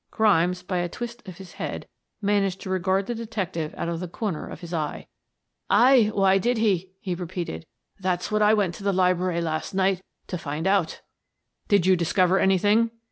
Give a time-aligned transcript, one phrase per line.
[0.09, 1.87] Grimes, by a twist of his head,
[2.23, 5.05] managed to regard the detective out of the corner of his eye.
[5.69, 7.67] "Aye, why did he?" he repeated.
[7.99, 11.01] "That's what I went to the library last night to find out."
[11.67, 12.89] "Did you discover anything?"